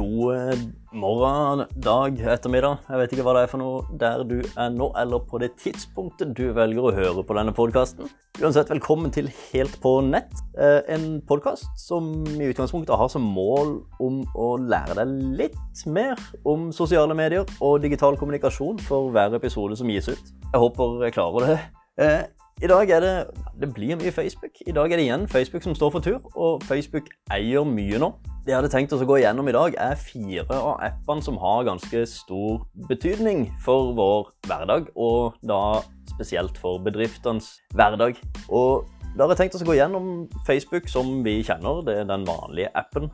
God 0.00 0.72
morgen, 0.96 1.66
dag, 1.76 2.14
ettermiddag. 2.32 2.86
Jeg 2.88 3.00
vet 3.02 3.10
ikke 3.12 3.24
hva 3.26 3.34
det 3.36 3.42
er 3.44 3.50
for 3.50 3.60
noe 3.60 3.98
der 4.00 4.22
du 4.24 4.38
er 4.40 4.70
nå, 4.72 4.86
eller 4.96 5.20
på 5.28 5.36
det 5.42 5.50
tidspunktet 5.60 6.32
du 6.38 6.46
velger 6.56 6.88
å 6.88 6.92
høre 6.96 7.24
på 7.26 7.36
denne 7.36 7.52
podkasten. 7.52 8.08
Uansett, 8.40 8.72
velkommen 8.72 9.12
til 9.12 9.28
Helt 9.50 9.76
på 9.82 9.98
nett. 10.06 10.32
Eh, 10.56 10.80
en 10.96 11.20
podkast 11.28 11.68
som 11.76 12.08
i 12.32 12.48
utgangspunktet 12.48 12.96
har 12.96 13.12
som 13.12 13.28
mål 13.28 13.76
om 14.00 14.22
å 14.32 14.48
lære 14.56 14.96
deg 15.02 15.14
litt 15.42 15.84
mer 15.84 16.16
om 16.48 16.70
sosiale 16.72 17.16
medier 17.18 17.44
og 17.60 17.82
digital 17.84 18.16
kommunikasjon 18.16 18.80
for 18.88 19.12
hver 19.12 19.36
episode 19.36 19.76
som 19.76 19.92
gis 19.92 20.08
ut. 20.08 20.36
Jeg 20.48 20.64
håper 20.64 21.10
jeg 21.10 21.18
klarer 21.20 21.50
det. 21.50 21.58
I 22.62 22.68
dag 22.68 22.90
er 22.90 23.00
det 23.00 23.14
Det 23.60 23.68
blir 23.74 23.96
mye 23.96 24.12
Facebook. 24.12 24.56
I 24.66 24.72
dag 24.72 24.92
er 24.92 24.96
det 24.96 25.04
igjen 25.04 25.28
Facebook 25.28 25.62
som 25.62 25.74
står 25.74 25.90
for 25.90 26.00
tur, 26.00 26.20
og 26.36 26.62
Facebook 26.64 27.08
eier 27.32 27.64
mye 27.64 27.98
nå. 28.00 28.10
Det 28.44 28.54
jeg 28.54 28.56
hadde 28.56 28.70
tenkt 28.72 28.92
oss 28.96 29.02
å 29.04 29.08
gå 29.08 29.18
igjennom 29.20 29.48
i 29.48 29.52
dag, 29.52 29.74
er 29.76 29.98
fire 30.00 30.46
av 30.56 30.78
appene 30.86 31.24
som 31.24 31.36
har 31.40 31.66
ganske 31.68 32.06
stor 32.08 32.62
betydning 32.88 33.50
for 33.64 33.92
vår 33.98 34.30
hverdag, 34.48 34.88
og 34.96 35.36
da 35.44 35.82
spesielt 36.08 36.56
for 36.60 36.80
bedriftenes 36.84 37.52
hverdag. 37.76 38.16
Og 38.48 38.88
da 39.16 39.26
har 39.26 39.34
jeg 39.34 39.42
tenkt 39.42 39.58
oss 39.58 39.64
å 39.66 39.68
gå 39.68 39.76
gjennom 39.76 40.08
Facebook 40.46 40.88
som 40.88 41.20
vi 41.26 41.40
kjenner, 41.44 41.84
det 41.84 41.98
er 42.00 42.08
den 42.08 42.24
vanlige 42.28 42.72
appen. 42.78 43.10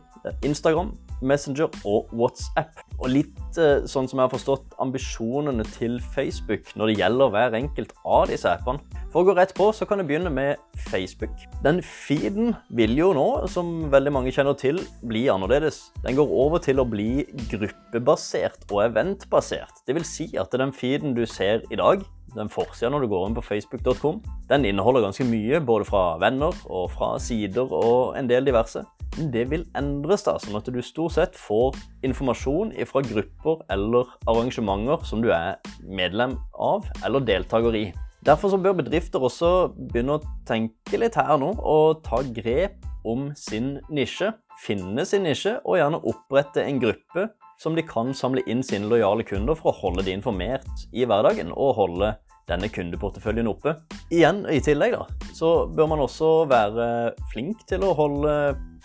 Instagram, 0.47 0.93
Messenger 1.21 1.71
og 1.89 2.11
WhatsApp. 2.13 2.83
Og 2.99 3.11
litt 3.13 3.61
eh, 3.61 3.85
sånn 3.89 4.09
som 4.09 4.21
jeg 4.21 4.27
har 4.27 4.33
forstått 4.33 4.77
ambisjonene 4.83 5.67
til 5.77 5.99
Facebook 6.15 6.73
når 6.77 6.93
det 6.93 6.99
gjelder 7.01 7.33
hver 7.35 7.59
enkelt 7.61 7.95
av 8.05 8.29
disse 8.33 8.51
appene. 8.51 8.83
For 9.13 9.23
å 9.23 9.31
gå 9.31 9.37
rett 9.39 9.55
på, 9.57 9.71
så 9.73 9.87
kan 9.89 10.03
jeg 10.03 10.11
begynne 10.11 10.33
med 10.33 10.61
Facebook. 10.91 11.33
Den 11.65 11.81
feeden 11.85 12.53
vil 12.77 12.97
jo 12.99 13.13
nå, 13.17 13.27
som 13.49 13.87
veldig 13.93 14.13
mange 14.13 14.35
kjenner 14.35 14.59
til, 14.61 14.83
bli 15.09 15.27
annerledes. 15.33 15.87
Den 16.05 16.19
går 16.19 16.35
over 16.45 16.61
til 16.61 16.83
å 16.83 16.89
bli 16.89 17.25
gruppebasert 17.53 18.69
og 18.69 18.85
eventbasert. 18.91 19.81
Det 19.89 19.97
vil 19.97 20.05
si 20.05 20.29
at 20.37 20.53
den 20.53 20.75
feeden 20.77 21.17
du 21.17 21.25
ser 21.31 21.65
i 21.73 21.81
dag, 21.81 22.05
den 22.37 22.51
forsida 22.53 22.91
når 22.93 23.07
du 23.07 23.11
går 23.15 23.29
inn 23.29 23.39
på 23.39 23.45
facebook.com, 23.47 24.21
den 24.51 24.69
inneholder 24.69 25.07
ganske 25.07 25.25
mye, 25.25 25.63
både 25.65 25.89
fra 25.89 26.05
venner 26.21 26.53
og 26.69 26.91
fra 26.93 27.15
sider 27.23 27.73
og 27.73 28.19
en 28.19 28.29
del 28.29 28.45
diverse. 28.45 28.85
Det 29.17 29.47
vil 29.49 29.63
endres, 29.79 30.27
da, 30.27 30.35
sånn 30.37 30.59
at 30.59 30.67
du 30.69 30.81
stort 30.85 31.15
sett 31.15 31.39
får 31.41 31.77
informasjon 32.05 32.75
fra 32.91 33.01
grupper 33.07 33.63
eller 33.73 34.11
arrangementer 34.29 35.07
som 35.09 35.23
du 35.25 35.31
er 35.33 35.57
medlem 35.89 36.37
av 36.53 36.85
eller 37.07 37.25
deltaker 37.25 37.79
i. 37.79 37.87
Derfor 38.27 38.53
så 38.53 38.59
bør 38.61 38.77
bedrifter 38.83 39.23
også 39.23 39.71
begynne 39.77 40.19
å 40.19 40.35
tenke 40.49 41.01
litt 41.01 41.17
her 41.17 41.39
nå 41.41 41.55
og 41.57 42.03
ta 42.05 42.21
grep 42.37 42.85
om 43.07 43.31
sin 43.39 43.77
nisje. 43.89 44.33
Finne 44.61 45.05
sin 45.09 45.25
nisje 45.25 45.55
og 45.63 45.79
gjerne 45.79 46.03
opprette 46.11 46.65
en 46.65 46.81
gruppe 46.83 47.29
som 47.63 47.77
de 47.77 47.85
kan 47.87 48.13
samle 48.17 48.45
inn 48.51 48.61
sine 48.67 48.89
lojale 48.91 49.25
kunder 49.25 49.57
for 49.57 49.73
å 49.73 49.79
holde 49.81 50.05
de 50.05 50.17
informert 50.17 50.87
i 50.93 51.07
hverdagen 51.09 51.55
og 51.55 51.77
holde 51.79 52.13
denne 52.47 52.69
kundeporteføljen 52.71 53.51
oppe. 53.51 53.75
Igjen, 54.15 54.45
I 54.47 54.61
tillegg 54.63 54.95
da, 54.95 55.07
så 55.35 55.67
bør 55.73 55.91
man 55.93 56.05
også 56.05 56.31
være 56.51 56.89
flink 57.33 57.65
til 57.69 57.87
å 57.87 57.95
holde 57.99 58.37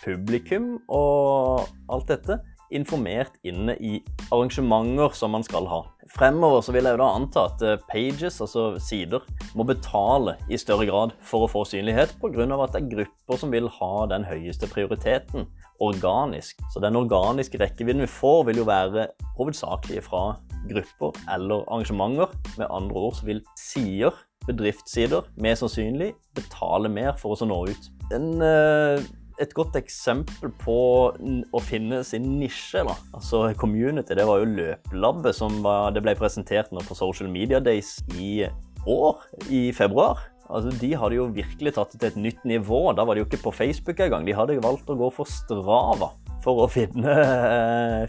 publikum 0.02 0.74
og 0.90 1.68
alt 1.94 2.10
dette 2.10 2.40
informert 2.76 3.38
inne 3.48 3.76
i 3.80 4.00
arrangementer 4.32 5.14
som 5.18 5.34
man 5.36 5.46
skal 5.46 5.68
ha. 5.70 5.82
Fremover 6.12 6.64
så 6.66 6.74
vil 6.76 6.88
jeg 6.88 6.98
jo 6.98 7.02
da 7.04 7.10
anta 7.16 7.46
at 7.48 7.64
eh, 7.64 7.84
pages, 7.92 8.42
altså 8.44 8.66
sider, 8.84 9.24
må 9.56 9.66
betale 9.68 10.36
i 10.52 10.60
større 10.60 10.88
grad 10.90 11.16
for 11.24 11.46
å 11.46 11.52
få 11.52 11.64
synlighet, 11.70 12.18
pga. 12.20 12.48
at 12.58 12.76
det 12.76 12.82
er 12.82 12.92
grupper 12.96 13.40
som 13.40 13.54
vil 13.54 13.70
ha 13.80 13.94
den 14.12 14.28
høyeste 14.28 14.68
prioriteten 14.72 15.48
organisk. 15.82 16.60
Så 16.74 16.82
den 16.84 17.00
organiske 17.00 17.60
rekkevidden 17.62 18.04
vi 18.06 18.10
får, 18.12 18.44
vil 18.50 18.62
jo 18.62 18.68
være 18.70 19.08
hovedsakelig 19.38 20.04
fra 20.06 20.26
grupper 20.70 21.16
eller 21.34 21.66
arrangementer. 21.68 22.36
Med 22.58 22.70
andre 22.70 23.08
ord 23.08 23.18
så 23.18 23.26
vil 23.30 23.42
sider, 23.60 24.14
bedriftssider, 24.48 25.26
mer 25.42 25.58
sannsynlig 25.58 26.14
betale 26.38 26.90
mer 26.90 27.18
for 27.22 27.36
oss 27.36 27.44
å 27.46 27.50
nå 27.50 27.64
ut. 27.72 27.90
En 28.12 28.30
uh, 28.44 29.02
et 29.42 29.54
godt 29.58 29.78
eksempel 29.80 30.52
på 30.62 30.80
å 31.12 31.62
finne 31.66 32.02
sin 32.08 32.28
nisje, 32.40 32.84
da. 32.88 32.96
altså 33.18 33.48
community, 33.60 34.16
det 34.18 34.28
var 34.28 34.42
jo 34.42 34.50
Løplabbet 34.52 35.38
som 35.38 35.62
var, 35.66 35.92
det 35.96 36.04
ble 36.06 36.16
presentert 36.20 36.72
nå 36.76 36.84
på 36.86 36.98
Social 36.98 37.32
Media 37.32 37.62
Days 37.64 37.98
i 38.20 38.46
år, 38.90 39.22
i 39.50 39.70
februar. 39.76 40.22
Altså, 40.52 40.74
De 40.82 40.90
hadde 40.98 41.18
jo 41.18 41.30
virkelig 41.34 41.76
tatt 41.78 41.94
det 41.94 42.02
til 42.02 42.12
et 42.12 42.24
nytt 42.26 42.48
nivå. 42.48 42.82
Da 42.98 43.06
var 43.08 43.16
de 43.16 43.24
jo 43.24 43.30
ikke 43.30 43.44
på 43.46 43.54
Facebook 43.56 44.02
engang. 44.04 44.26
De 44.28 44.36
hadde 44.36 44.60
valgt 44.64 44.90
å 44.92 44.98
gå 45.00 45.12
for 45.16 45.30
Strava 45.30 46.12
for 46.44 46.66
å 46.66 46.72
finne, 46.72 47.14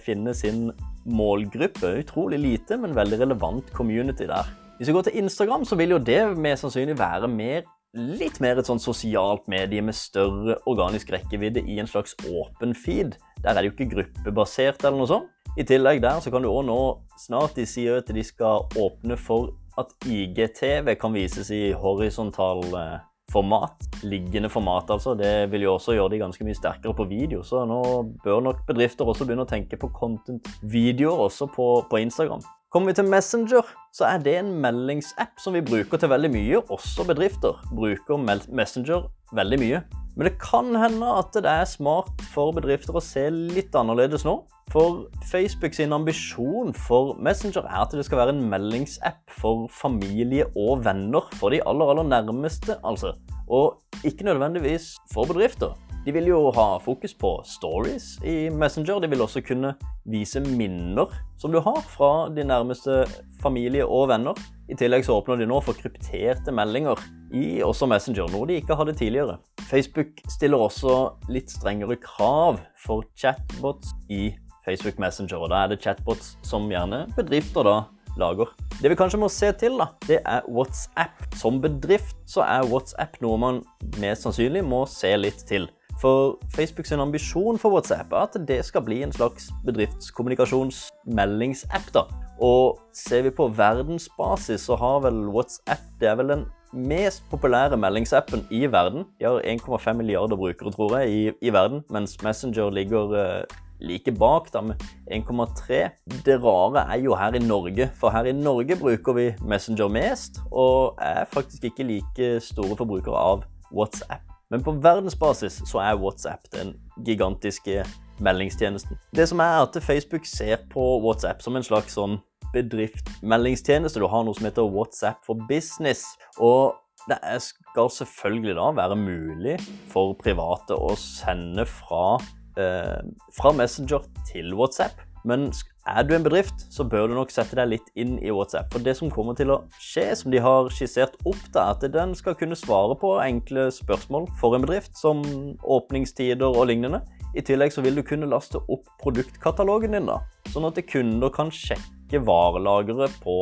finne 0.07 0.35
sin 0.35 0.71
målgruppe. 1.05 1.99
Utrolig 2.03 2.41
lite, 2.43 2.79
men 2.81 2.97
veldig 2.97 3.21
relevant 3.23 3.71
community 3.77 4.27
der. 4.31 4.49
Hvis 4.79 4.91
vi 4.91 4.97
går 4.97 5.07
til 5.07 5.23
Instagram, 5.23 5.67
så 5.69 5.79
vil 5.79 5.95
jo 5.95 6.03
det 6.03 6.21
mest 6.41 6.65
sannsynlig 6.65 6.97
være 6.99 7.31
mer 7.31 7.63
litt 7.93 8.41
mer 8.41 8.57
et 8.57 8.69
sånn 8.69 8.81
sosialt 8.81 9.49
medie 9.53 9.83
med 9.85 9.97
større 9.97 10.57
organisk 10.71 11.13
rekkevidde 11.13 11.65
i 11.69 11.79
en 11.83 11.91
slags 11.91 12.17
åpen 12.25 12.73
feed. 12.77 13.19
Der 13.43 13.53
er 13.53 13.61
det 13.61 13.71
jo 13.71 13.75
ikke 13.77 13.93
gruppebasert 13.97 14.85
eller 14.85 15.03
noe 15.03 15.11
sånt. 15.11 15.31
I 15.61 15.67
tillegg 15.69 16.01
der 16.01 16.23
så 16.25 16.33
kan 16.33 16.45
du 16.45 16.49
òg 16.49 16.65
nå 16.65 16.79
snart 17.21 17.59
de 17.59 17.67
sier 17.69 18.01
at 18.01 18.09
de 18.09 18.25
skal 18.25 18.65
åpne 18.81 19.19
for 19.21 19.53
at 19.81 19.93
IGTV 20.09 20.95
kan 21.01 21.13
vises 21.13 21.51
i 21.53 21.75
horisontal 21.77 22.65
eh, 22.77 23.03
format. 23.33 23.77
Liggende 24.05 24.49
format, 24.53 24.91
altså. 24.93 25.15
Det 25.19 25.51
vil 25.53 25.67
jo 25.67 25.77
også 25.77 25.97
gjøre 25.97 26.15
de 26.15 26.23
ganske 26.25 26.49
mye 26.49 26.57
sterkere 26.57 26.97
på 26.97 27.09
video. 27.09 27.43
Så 27.45 27.65
nå 27.69 27.83
bør 28.25 28.41
nok 28.49 28.65
bedrifter 28.69 29.09
også 29.09 29.29
begynne 29.29 29.45
å 29.45 29.53
tenke 29.53 29.81
på 29.81 29.93
content-videoer 29.97 31.25
også 31.29 31.49
på, 31.53 31.69
på 31.89 32.03
Instagram. 32.05 32.45
Kommer 32.73 32.89
vi 32.89 32.95
til 32.97 33.05
Messenger, 33.05 33.67
så 33.93 34.07
er 34.09 34.23
det 34.25 34.33
en 34.39 34.55
meldingsapp 34.65 35.37
som 35.43 35.53
vi 35.53 35.61
bruker 35.61 36.01
til 36.01 36.09
veldig 36.09 36.31
mye. 36.33 36.61
Også 36.73 37.05
bedrifter 37.05 37.59
bruker 37.69 38.17
Messenger 38.49 39.11
veldig 39.37 39.59
mye. 39.61 39.81
Men 40.17 40.29
det 40.31 40.39
kan 40.41 40.71
hende 40.81 41.11
at 41.19 41.37
det 41.37 41.53
er 41.53 41.69
smart 41.69 42.25
for 42.33 42.57
bedrifter 42.57 42.97
å 42.97 43.05
se 43.05 43.27
litt 43.29 43.77
annerledes 43.77 44.25
nå. 44.25 44.39
For 44.73 45.03
Facebook 45.29 45.77
sin 45.77 45.93
ambisjon 45.93 46.73
for 46.73 47.13
Messenger 47.21 47.69
er 47.69 47.83
at 47.83 47.93
det 47.93 48.07
skal 48.09 48.23
være 48.23 48.39
en 48.39 48.45
meldingsapp 48.49 49.21
for 49.37 49.69
familie 49.69 50.49
og 50.57 50.87
venner. 50.89 51.29
For 51.37 51.53
de 51.53 51.61
aller, 51.69 51.93
aller 51.93 52.09
nærmeste, 52.09 52.81
altså. 52.81 53.13
Og 53.53 53.83
ikke 54.01 54.25
nødvendigvis 54.33 54.95
for 55.13 55.29
bedrifter. 55.29 55.77
De 56.03 56.11
vil 56.11 56.27
jo 56.27 56.39
ha 56.51 56.81
fokus 56.83 57.13
på 57.15 57.29
stories 57.47 58.17
i 58.27 58.51
Messenger. 58.51 58.99
De 59.01 59.07
vil 59.07 59.23
også 59.23 59.39
kunne 59.47 59.77
vise 60.11 60.41
minner 60.43 61.13
som 61.39 61.53
du 61.55 61.61
har 61.63 61.79
fra 61.87 62.27
de 62.35 62.43
nærmeste 62.43 63.05
familie 63.43 63.87
og 63.87 64.09
venner. 64.11 64.35
I 64.67 64.75
tillegg 64.79 65.07
så 65.07 65.21
åpner 65.21 65.39
de 65.39 65.47
nå 65.47 65.61
for 65.63 65.79
krypterte 65.79 66.51
meldinger 66.55 66.99
i 67.31 67.61
også 67.63 67.87
Messenger, 67.87 68.27
noe 68.35 68.49
de 68.51 68.59
ikke 68.59 68.75
hadde 68.79 68.97
tidligere. 68.99 69.37
Facebook 69.71 70.19
stiller 70.33 70.65
også 70.65 70.97
litt 71.31 71.55
strengere 71.55 71.95
krav 72.03 72.59
for 72.83 73.07
chatbots 73.15 73.95
i 74.11 74.33
Facebook 74.67 74.99
Messenger, 75.03 75.39
og 75.39 75.53
da 75.55 75.63
er 75.63 75.71
det 75.71 75.83
chatbots 75.85 76.35
som 76.47 76.67
gjerne 76.71 77.05
bedrifter 77.15 77.67
da 77.67 77.77
lager. 78.19 78.51
Det 78.83 78.91
vi 78.91 78.99
kanskje 78.99 79.21
må 79.23 79.31
se 79.33 79.53
til, 79.59 79.79
da, 79.79 79.87
det 80.09 80.19
er 80.27 80.43
WhatsApp. 80.51 81.23
Som 81.39 81.63
bedrift 81.63 82.19
så 82.29 82.43
er 82.43 82.67
WhatsApp 82.67 83.21
noe 83.23 83.39
man 83.41 83.63
mest 84.03 84.27
sannsynlig 84.27 84.65
må 84.67 84.83
se 84.91 85.15
litt 85.17 85.47
til. 85.49 85.71
For 86.03 86.35
Facebook 86.51 86.87
sin 86.89 87.01
ambisjon 87.01 87.59
for 87.63 87.71
WhatsApp 87.77 88.13
er 88.13 88.17
at 88.27 88.35
det 88.49 88.65
skal 88.67 88.83
bli 88.83 89.03
en 89.07 89.13
slags 89.15 89.53
bedriftskommunikasjonsmeldingsapp. 89.67 91.93
da. 91.95 92.03
Og 92.43 92.79
ser 92.93 93.23
vi 93.23 93.31
på 93.31 93.49
verdensbasis, 93.55 94.61
så 94.67 94.77
har 94.77 95.01
vel 95.07 95.29
WhatsApp 95.31 95.79
det 96.01 96.09
er 96.11 96.15
vel 96.19 96.29
den 96.29 96.47
mest 96.73 97.23
populære 97.31 97.77
meldingsappen 97.77 98.47
i 98.51 98.67
verden. 98.67 99.05
De 99.21 99.25
har 99.25 99.41
1,5 99.47 99.93
milliarder 99.93 100.37
brukere, 100.37 100.73
tror 100.73 100.99
jeg, 100.99 101.11
i, 101.11 101.33
i 101.47 101.53
verden, 101.53 101.85
mens 101.91 102.23
Messenger 102.23 102.71
ligger 102.71 103.13
uh, 103.13 103.43
like 103.81 104.13
bak, 104.13 104.53
da, 104.53 104.61
med 104.61 104.75
1,3. 105.13 105.89
Det 106.27 106.43
rare 106.43 106.97
er 106.97 107.01
jo 107.05 107.15
her 107.15 107.35
i 107.35 107.39
Norge, 107.39 107.91
for 107.95 108.11
her 108.11 108.25
i 108.25 108.33
Norge 108.33 108.77
bruker 108.81 109.13
vi 109.13 109.35
Messenger 109.45 109.89
mest, 109.89 110.41
og 110.51 110.95
er 110.99 111.25
faktisk 111.25 111.65
ikke 111.65 111.85
like 111.85 112.41
store 112.41 112.77
forbrukere 112.77 113.17
av 113.17 113.43
WhatsApp. 113.73 114.32
Men 114.53 114.61
på 114.65 114.75
verdensbasis 114.85 115.63
så 115.65 115.81
er 115.81 115.97
WhatsApp 115.97 116.45
den 116.53 116.75
gigantiske 117.07 117.87
meldingstjenesten. 118.21 118.99
Det 119.17 119.25
som 119.31 119.41
er 119.41 119.63
at 119.63 119.79
Facebook 119.81 120.29
ser 120.29 120.61
på 120.73 120.85
WhatsApp 121.01 121.41
som 121.41 121.57
en 121.57 121.65
slags 121.65 121.97
sånn 121.97 122.19
bedriftmeldingstjeneste. 122.53 124.03
Du 124.03 124.11
har 124.13 124.27
noe 124.27 124.37
som 124.37 124.45
heter 124.51 124.69
WhatsApp 124.69 125.25
for 125.25 125.41
business. 125.49 126.05
Og 126.37 126.77
det 127.09 127.19
skal 127.43 127.89
selvfølgelig 127.97 128.59
da 128.59 128.69
være 128.77 128.99
mulig 129.01 129.57
for 129.91 130.13
private 130.21 130.77
å 130.77 130.93
sende 131.01 131.65
fra, 131.67 132.19
eh, 132.61 133.01
fra 133.33 133.55
Messenger 133.57 134.05
til 134.29 134.53
WhatsApp. 134.55 135.01
Men 135.29 135.51
er 135.89 136.05
du 136.07 136.15
en 136.15 136.25
bedrift, 136.25 136.65
så 136.71 136.85
bør 136.87 137.09
du 137.11 137.15
nok 137.17 137.33
sette 137.35 137.57
deg 137.59 137.71
litt 137.73 137.89
inn 137.99 138.17
i 138.23 138.33
WhatsApp. 138.35 138.71
For 138.75 138.83
det 138.83 138.95
som 138.99 139.11
kommer 139.11 139.37
til 139.39 139.53
å 139.55 139.61
skje, 139.83 140.09
som 140.19 140.35
de 140.35 140.43
har 140.43 140.71
skissert 140.75 141.17
opp, 141.23 141.43
da, 141.55 141.69
at 141.75 141.87
den 141.95 142.15
skal 142.19 142.37
kunne 142.39 142.59
svare 142.59 142.97
på 142.99 143.15
enkle 143.23 143.69
spørsmål 143.75 144.29
for 144.41 144.57
en 144.57 144.67
bedrift, 144.67 144.95
som 144.99 145.23
åpningstider 145.63 146.47
og 146.47 146.69
lignende, 146.71 147.03
I 147.33 147.41
tillegg 147.41 147.73
så 147.73 147.81
vil 147.81 147.97
du 147.97 148.03
kunne 148.05 148.29
laste 148.29 148.61
opp 148.69 148.91
produktkatalogen 149.01 149.95
din, 149.97 150.11
da, 150.11 150.19
sånn 150.53 150.69
at 150.69 150.83
kunder 150.85 151.33
kan 151.33 151.49
sjekke 151.49 152.21
varelageret 152.27 153.15
på 153.25 153.37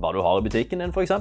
hva 0.00 0.10
du 0.12 0.18
har 0.24 0.40
i 0.40 0.48
butikken 0.48 0.82
din, 0.82 0.90
f.eks. 0.90 1.14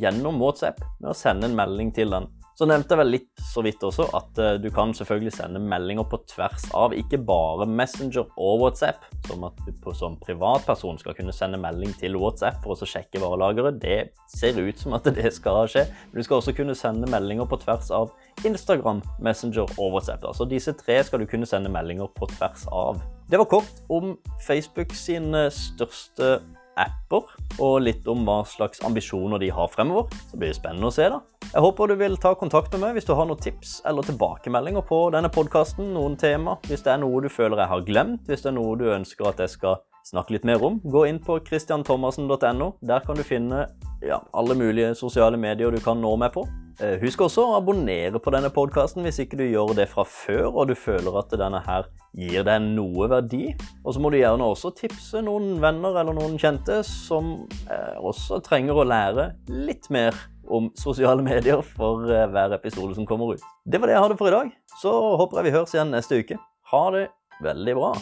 gjennom 0.00 0.40
WhatsApp 0.40 0.80
med 1.02 1.12
å 1.12 1.16
sende 1.16 1.50
en 1.50 1.58
melding 1.58 1.92
til 1.92 2.16
den. 2.16 2.30
Så 2.56 2.64
nevnte 2.64 2.94
jeg 2.94 3.00
vel 3.02 3.10
litt 3.12 3.42
så 3.50 3.60
vidt 3.64 3.82
også 3.84 4.06
at 4.16 4.38
uh, 4.40 4.54
du 4.56 4.70
kan 4.72 4.94
selvfølgelig 4.96 5.34
sende 5.36 5.60
meldinger 5.60 6.06
på 6.08 6.22
tvers 6.32 6.64
av, 6.76 6.94
ikke 6.96 7.18
bare 7.28 7.66
Messenger 7.68 8.24
og 8.32 8.62
WhatsApp, 8.62 9.04
som 9.26 9.44
at 9.44 9.60
du 9.66 9.74
på, 9.84 9.92
som 9.96 10.16
privatperson 10.22 10.96
skal 11.02 11.16
kunne 11.18 11.34
sende 11.36 11.60
melding 11.60 11.92
til 12.00 12.16
WhatsApp 12.16 12.62
for 12.64 12.72
å 12.72 12.88
sjekke 12.88 13.20
varelageret. 13.20 13.76
Det 13.82 13.98
ser 14.32 14.56
ut 14.56 14.80
som 14.80 14.96
at 14.96 15.10
det 15.18 15.34
skal 15.36 15.68
skje. 15.68 15.84
Men 16.08 16.22
du 16.22 16.24
skal 16.24 16.40
også 16.40 16.56
kunne 16.56 16.78
sende 16.78 17.10
meldinger 17.12 17.48
på 17.50 17.60
tvers 17.60 17.92
av 17.92 18.14
Instagram, 18.48 19.04
Messenger 19.20 19.68
og 19.76 19.98
WhatsApp. 19.98 20.24
Altså 20.24 20.46
Så 20.46 20.50
disse 20.56 20.72
tre 20.80 21.02
skal 21.04 21.20
du 21.20 21.28
kunne 21.28 21.48
sende 21.48 21.72
meldinger 21.72 22.08
på 22.16 22.28
tvers 22.38 22.64
av. 22.72 23.04
Det 23.28 23.36
var 23.42 23.52
kort 23.52 23.84
om 23.92 24.14
Facebook 24.46 24.96
sin 24.96 25.34
største 25.52 26.38
apper, 26.80 27.26
og 27.62 27.80
litt 27.82 28.06
om 28.10 28.24
hva 28.26 28.42
slags 28.48 28.82
ambisjoner 28.86 29.40
de 29.42 29.50
har 29.54 29.70
fremover. 29.72 30.12
Så 30.30 30.38
blir 30.38 30.52
det 30.52 30.58
spennende 30.58 30.90
å 30.90 30.94
se, 30.94 31.08
da. 31.12 31.20
Jeg 31.46 31.64
håper 31.64 31.90
du 31.90 31.96
vil 32.00 32.16
ta 32.20 32.34
kontakt 32.38 32.72
med 32.74 32.82
meg 32.84 32.96
hvis 32.96 33.08
du 33.08 33.14
har 33.16 33.28
noen 33.28 33.40
tips 33.42 33.80
eller 33.88 34.06
tilbakemeldinger 34.06 34.84
på 34.86 35.00
denne 35.14 35.30
podkasten, 35.32 35.92
noen 35.96 36.18
tema. 36.20 36.58
Hvis 36.68 36.84
det 36.84 36.94
er 36.94 37.02
noe 37.02 37.22
du 37.24 37.30
føler 37.32 37.64
jeg 37.64 37.72
har 37.72 37.86
glemt, 37.86 38.26
hvis 38.28 38.44
det 38.44 38.52
er 38.52 38.58
noe 38.58 38.76
du 38.78 38.88
ønsker 38.92 39.30
at 39.30 39.44
jeg 39.44 39.56
skal 39.56 39.80
snakke 40.06 40.36
litt 40.36 40.46
mer 40.46 40.62
om, 40.64 40.78
gå 40.84 41.06
inn 41.08 41.18
på 41.22 41.40
christianthomassen.no. 41.46 42.70
Der 42.86 43.02
kan 43.06 43.18
du 43.18 43.24
finne 43.26 43.66
ja, 44.04 44.20
alle 44.36 44.56
mulige 44.58 44.94
sosiale 44.98 45.38
medier 45.40 45.74
du 45.74 45.82
kan 45.82 46.00
nå 46.00 46.14
meg 46.20 46.34
på. 46.36 46.46
Eh, 46.76 46.98
husk 47.00 47.22
også 47.24 47.40
å 47.40 47.54
abonnere 47.56 48.20
på 48.20 48.32
denne 48.34 48.50
podkasten 48.52 49.06
hvis 49.06 49.22
ikke 49.22 49.38
du 49.40 49.46
gjør 49.46 49.72
det 49.78 49.86
fra 49.88 50.04
før 50.04 50.50
og 50.50 50.68
du 50.68 50.74
føler 50.76 51.14
at 51.16 51.32
denne 51.32 51.62
her 51.64 51.88
gir 52.16 52.44
deg 52.44 52.66
noe 52.74 53.08
verdi. 53.08 53.54
Og 53.82 53.96
så 53.96 54.02
må 54.02 54.12
du 54.12 54.18
gjerne 54.20 54.50
også 54.52 54.74
tipse 54.76 55.22
noen 55.24 55.56
venner 55.62 55.96
eller 55.96 56.16
noen 56.16 56.36
kjente 56.40 56.82
som 56.86 57.32
eh, 57.72 57.96
også 57.96 58.42
trenger 58.44 58.76
å 58.76 58.86
lære 58.88 59.30
litt 59.48 59.88
mer 59.94 60.16
om 60.46 60.68
sosiale 60.78 61.24
medier 61.24 61.64
for 61.76 62.04
eh, 62.12 62.28
hver 62.30 62.54
episode 62.58 62.94
som 62.98 63.08
kommer 63.08 63.34
ut. 63.34 63.48
Det 63.64 63.80
var 63.80 63.90
det 63.90 63.96
jeg 63.96 64.06
hadde 64.08 64.20
for 64.20 64.30
i 64.30 64.36
dag. 64.36 64.54
Så 64.76 64.92
håper 65.22 65.40
jeg 65.40 65.48
vi 65.48 65.56
høres 65.56 65.74
igjen 65.74 65.96
neste 65.96 66.20
uke. 66.20 66.38
Ha 66.74 66.84
det 66.92 67.08
veldig 67.40 67.80
bra. 67.80 67.96